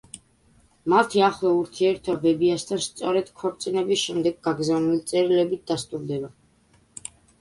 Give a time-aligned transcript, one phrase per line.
[0.93, 6.33] მათი ახლო ურთიერთობა ბებიასთან სწორედ ქორწინების შემდეგ გაგზავნილი წერილებით დასტურდება.